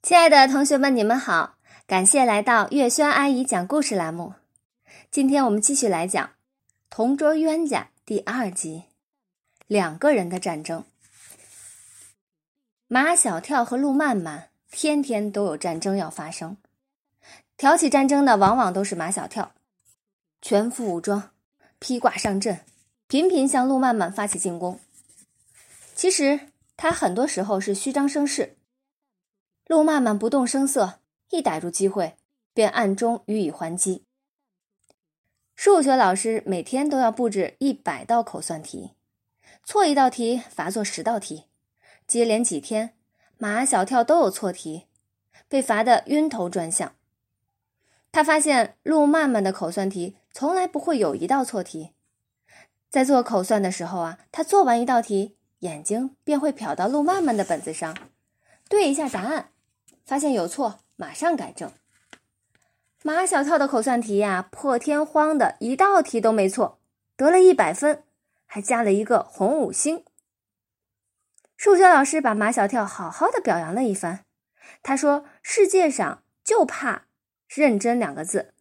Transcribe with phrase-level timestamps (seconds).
[0.00, 1.56] 亲爱的同学们，你们好！
[1.86, 4.34] 感谢来到月轩阿姨讲故事栏目。
[5.10, 6.24] 今天我们继续来讲
[6.88, 8.84] 《同桌冤家》第二集：
[9.66, 10.84] 两个人的战争。
[12.86, 16.56] 马小跳和陆漫漫天天都有战争要发生，
[17.56, 19.52] 挑起战争的往往都是马小跳，
[20.40, 21.30] 全副武装，
[21.80, 22.60] 披挂上阵，
[23.08, 24.78] 频频向陆漫漫发起进攻。
[25.96, 26.38] 其实
[26.76, 28.54] 他很多时候是虚张声势。
[29.68, 32.16] 陆漫漫不动声色，一逮住机会
[32.54, 34.06] 便暗中予以还击。
[35.54, 38.94] 数学老师每天都要布置一百道口算题，
[39.62, 41.44] 错一道题罚做十道题。
[42.06, 42.94] 接连几天，
[43.36, 44.86] 马小跳都有错题，
[45.48, 46.94] 被罚得晕头转向。
[48.10, 51.92] 他发现陆漫漫的口算题从来不会有一道错题，
[52.88, 57.94] 在做口算的时候啊，他做完一道题，眼睛便会瞟到陆漫漫的本子上，
[58.70, 59.50] 对一下答案。
[60.08, 61.70] 发现有错，马上改正。
[63.02, 66.78] 马小跳的口算题呀，破天荒的一道题都没错，
[67.14, 68.02] 得了一百分，
[68.46, 70.02] 还加了一个红五星。
[71.58, 74.20] 数学老师把马小跳好好的表扬了一番，
[74.82, 77.02] 他说：“世界上就怕
[77.46, 78.54] 认真两个字。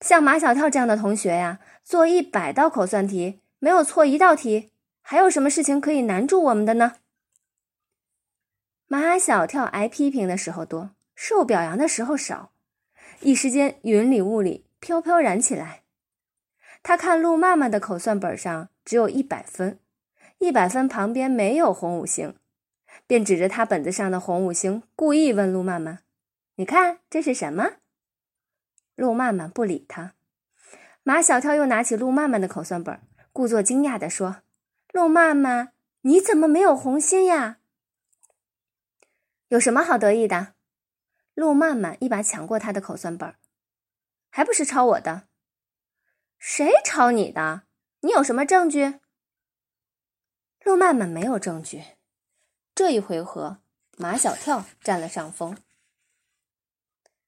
[0.00, 4.70] 像马小跳这样的同学呀，做一百道口算题没有错一道题，
[5.02, 6.94] 还有什么事情可以难住我们的呢？”
[8.88, 12.52] 马小跳挨批评的时候多，受表扬的时候少，
[13.20, 15.82] 一时间云里雾里，飘飘然起来。
[16.84, 19.80] 他看陆漫漫的口算本上只有一百分，
[20.38, 22.36] 一百分旁边没有红五星，
[23.08, 26.04] 便指着他本子上的红五星，故意问陆漫漫
[26.54, 27.78] ：“你看这是什么？”
[28.94, 30.14] 陆漫漫不理他。
[31.02, 33.00] 马小跳又拿起陆漫漫的口算本，
[33.32, 34.42] 故作惊讶地说
[34.94, 37.58] ：“陆漫漫，你怎么没有红心呀？”
[39.48, 40.54] 有什么好得意的？
[41.34, 43.34] 陆漫漫一把抢过他的口算本，
[44.28, 45.28] 还不是抄我的？
[46.38, 47.62] 谁抄你的？
[48.00, 48.98] 你有什么证据？
[50.64, 51.84] 陆漫漫没有证据。
[52.74, 53.58] 这一回合，
[53.96, 55.56] 马小跳占了上风。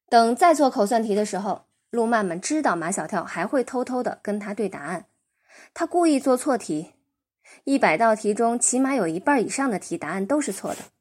[0.09, 5.07] 等再做口算题的时候，陆漫漫知道马小跳还会偷偷的跟他对答案，
[5.73, 6.95] 他故意做错题。
[7.63, 10.91] 一百道题中，起码有一半以上的题答案都是错的。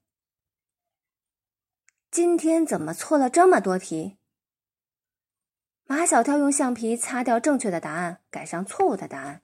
[2.20, 4.18] 今天怎么错了这么多题？
[5.84, 9.42] 马小跳用橡皮擦掉正确的答案，改上错误的答案，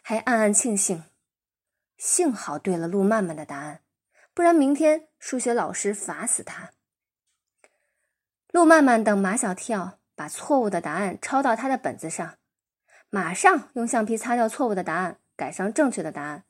[0.00, 1.04] 还暗暗庆幸，
[1.98, 3.82] 幸好对了陆漫漫的答案，
[4.32, 6.70] 不然明天数学老师罚死他。
[8.50, 12.38] 陆漫漫等马小跳把错误的答案抄到他的本子上，
[13.10, 16.44] 马上用橡皮擦掉错误的答案，改上正确的答案。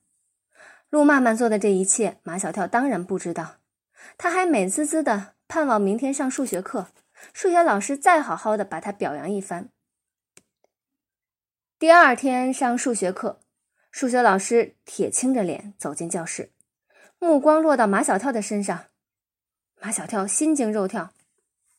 [0.91, 3.57] 陆漫漫做的这一切，马小跳当然不知道，
[4.17, 5.35] 他还美滋滋的。
[5.49, 6.89] 盼望明天上数学课，
[7.33, 9.71] 数学老师再好好的把他表扬一番。
[11.79, 13.41] 第二天上数学课，
[13.91, 16.53] 数学老师铁青着脸走进教室，
[17.19, 18.87] 目光落到马小跳的身上。
[19.81, 21.13] 马小跳心惊肉跳。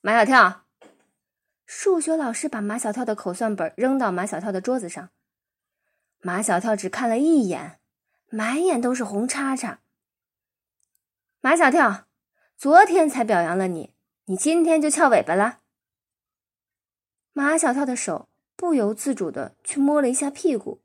[0.02, 0.66] 马小跳，
[1.66, 5.10] 数学老师把马小跳的口算本扔到马小跳的桌子上。
[6.20, 7.80] 马小跳只看了一眼，
[8.30, 9.82] 满眼都是红叉叉。
[11.42, 12.07] 马小跳。
[12.58, 13.94] 昨天才表扬了你，
[14.26, 15.60] 你今天就翘尾巴了。
[17.32, 20.82] 马小跳的手不由自主的去摸了一下屁股，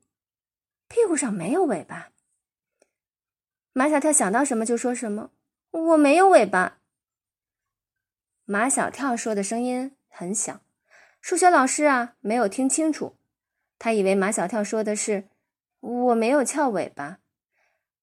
[0.86, 2.10] 屁股上没有尾巴。
[3.72, 5.30] 马小跳想到什么就说什么
[5.72, 6.78] ：“我没有尾巴。”
[8.44, 10.60] 马小跳说的声音很响，
[11.22, 13.16] 数学老师啊没有听清楚，
[13.78, 15.30] 他以为马小跳说的是
[15.80, 17.20] “我没有翘尾巴”，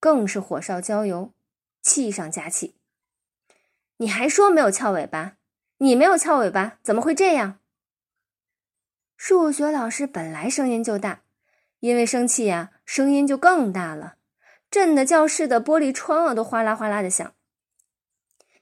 [0.01, 1.31] 更是火烧浇油，
[1.83, 2.78] 气上加气。
[4.01, 5.35] 你还说没有翘尾巴？
[5.79, 7.59] 你没有翘尾巴，怎么会这样？
[9.17, 11.23] 数学老师本来声音就大，
[11.81, 14.15] 因为生气呀，声音就更大了，
[14.71, 17.33] 震得教室的玻璃窗啊都哗啦哗啦的响。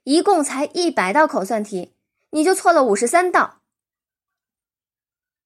[0.06, 1.94] 一共才一百道口算题，
[2.32, 3.62] 你就错了五十三道。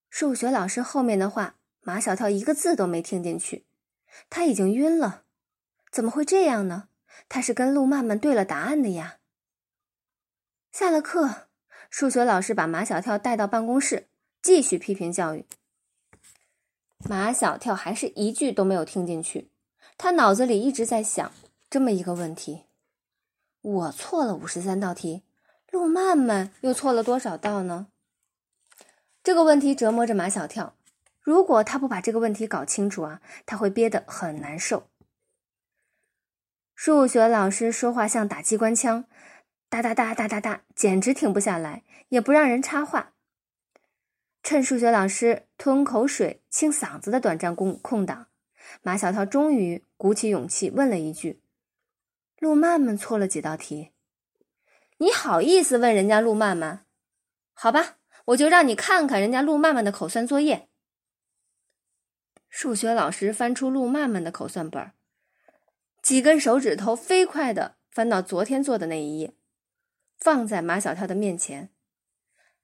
[0.09, 3.65] 数学老师后面的话，马小跳一个字都没听进去，
[4.29, 5.23] 他已经晕了。
[5.91, 6.87] 怎么会这样呢？
[7.27, 9.17] 他是跟陆漫漫对了答案的呀。
[10.71, 11.47] 下了课，
[11.89, 14.07] 数学老师把马小跳带到办公室，
[14.41, 15.45] 继续批评教育。
[17.09, 19.51] 马小跳还是一句都没有听进去，
[19.97, 21.33] 他脑子里一直在想
[21.69, 22.63] 这么一个问题：
[23.61, 25.23] 我错了五十三道题，
[25.71, 27.87] 陆漫漫又错了多少道呢？
[29.21, 30.75] 这个问题折磨着马小跳。
[31.19, 34.87] 如果他不把这个问题搞清楚啊，他会憋得很难受。
[36.73, 39.03] 数学老师说话像打机关枪。
[39.71, 43.13] 哒哒哒哒哒哒，简直停不下来，也不让人插话。
[44.43, 48.27] 趁数学老师吞口水、清嗓子的短暂空空档，
[48.81, 51.41] 马小跳终于鼓起勇气问了一句
[52.37, 53.93] ：“陆曼曼错了几道题？
[54.97, 56.85] 你好意思问人家陆曼曼？
[57.53, 57.95] 好吧，
[58.25, 60.67] 我就让你看看人家陆曼曼的口算作业。”
[62.49, 64.91] 数学老师翻出陆曼曼的口算本，
[66.01, 69.33] 几根手指头飞快地翻到昨天做的那一页。
[70.21, 71.69] 放在马小跳的面前，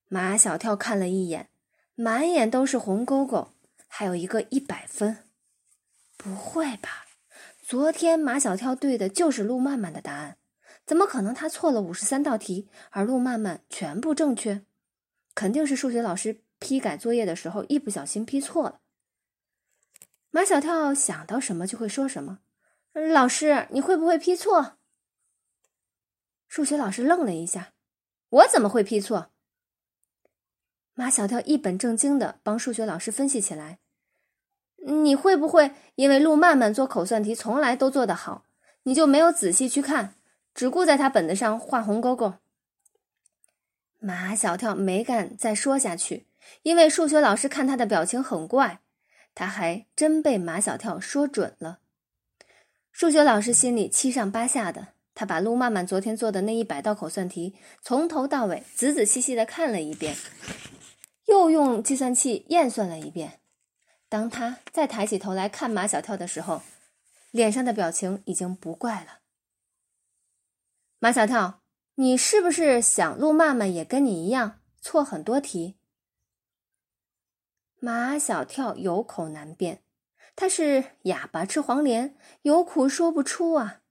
[0.10, 1.50] 马小跳看了一眼，
[1.96, 3.52] 满眼都是红勾勾，
[3.88, 5.26] 还有一个一百分。
[6.16, 7.08] 不会吧？
[7.60, 10.38] 昨天马小跳对的就是陆曼曼的答案，
[10.86, 14.62] 怎么可能他错了五十三道题，而陆曼曼全部正确？
[15.34, 18.82] 肯定是数学老师批改作业的时候一不小心批错了。
[20.30, 22.42] 马小跳想到什么就会说什么
[22.94, 24.77] ：“老师，你会不会批错？”
[26.58, 27.74] 数学老师愣了一下，
[28.30, 29.30] 我怎么会批错？
[30.96, 33.78] 马小跳一本正经的帮数学老师分析起来。
[34.78, 38.46] 你会不会因为陆曼曼做口算题从来都做得好，
[38.82, 40.16] 你就没有仔细去看，
[40.56, 42.34] 只顾在他本子上画红勾勾？
[44.00, 46.26] 马小跳没敢再说下去，
[46.64, 48.82] 因为数学老师看他的表情很怪，
[49.36, 51.82] 他还真被马小跳说准了。
[52.92, 54.97] 数学老师心里七上八下的。
[55.20, 60.16] 他把陆曼曼昨天做的那一百道口算题从头到尾仔仔细细的看了一遍，
[61.26, 63.40] 又用计算器验算了一遍。
[64.08, 66.62] 当他再抬起头来看马小跳的时候，
[67.32, 69.22] 脸上的表情已经不怪了。
[71.00, 71.64] 马小跳，
[71.96, 75.80] 你是不是想陆曼曼也跟你一样错很多题？
[77.80, 79.82] 马小跳有口难辩，
[80.36, 83.82] 他是哑巴吃黄连，有苦说不出啊。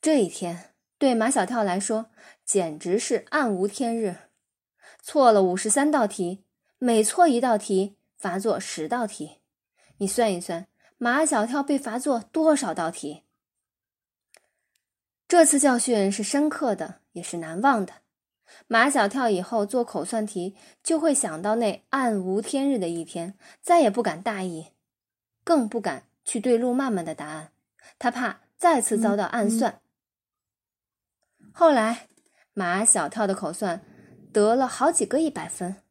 [0.00, 2.10] 这一天对马小跳来说
[2.44, 4.14] 简直是暗无天日，
[5.02, 6.44] 错了五十三道题，
[6.78, 9.40] 每错一道题罚做十道题。
[9.96, 10.68] 你算一算，
[10.98, 13.24] 马小跳被罚做多少道题？
[15.26, 17.94] 这次教训是深刻的，也是难忘的。
[18.68, 24.68] 马小跳以后做口算题就会想到那暗无天日的一天，再也不敢大意，
[25.42, 27.52] 更不敢去对路曼曼的答案，
[27.98, 29.80] 他怕再次遭到暗算。
[31.58, 32.06] 后来，
[32.54, 33.84] 马小跳的口算
[34.32, 35.82] 得了好几个一百分，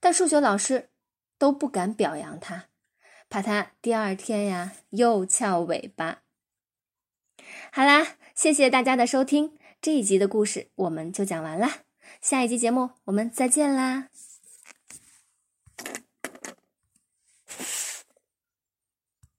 [0.00, 0.90] 但数学老师
[1.38, 2.64] 都不敢表扬他，
[3.28, 6.22] 怕他第二天呀又翘尾巴。
[7.70, 11.82] 好啦，谢谢大家的收听，这一集的故事我们就讲完啦，
[12.20, 14.08] 下一集节目我们再见啦。